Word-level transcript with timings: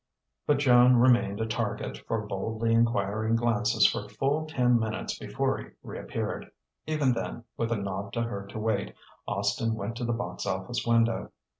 But 0.47 0.57
Joan 0.57 0.95
remained 0.95 1.39
a 1.41 1.45
target 1.45 1.95
for 2.07 2.25
boldly 2.25 2.73
enquiring 2.73 3.35
glances 3.35 3.85
for 3.85 4.09
full 4.09 4.47
ten 4.47 4.79
minutes 4.79 5.15
before 5.19 5.59
he 5.59 5.65
reappeared. 5.83 6.49
Even 6.87 7.13
then, 7.13 7.43
with 7.55 7.71
a 7.71 7.77
nod 7.77 8.11
to 8.13 8.23
her 8.23 8.47
to 8.47 8.57
wait, 8.57 8.95
Austin 9.27 9.75
went 9.75 9.95
to 9.97 10.03
the 10.03 10.11
box 10.11 10.47
office 10.47 10.87
window. 10.87 11.31